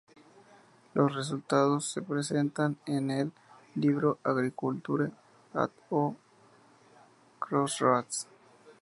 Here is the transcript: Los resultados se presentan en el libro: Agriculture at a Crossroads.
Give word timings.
Los 0.95 1.13
resultados 1.13 1.91
se 1.91 2.01
presentan 2.01 2.75
en 2.87 3.11
el 3.11 3.31
libro: 3.75 4.17
Agriculture 4.23 5.11
at 5.53 5.69
a 5.91 6.11
Crossroads. 7.37 8.25